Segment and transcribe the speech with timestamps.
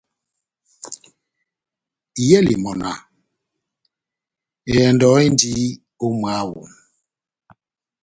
[2.21, 2.97] Iyɛli mɔ́náh:
[4.71, 5.51] «ehɛndɔ endi
[6.03, 6.57] ó mwáho.»